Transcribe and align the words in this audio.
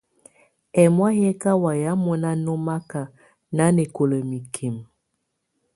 Ɛ̀mɔ̀á 0.83 1.09
yɛ̀ 1.21 1.33
kà 1.41 1.51
wayɛ̀á 1.63 1.93
mɔ̀na 2.03 2.29
nɔmaka 2.45 3.01
nanɛkɔla 3.55 4.17
mikimǝ. 4.29 4.83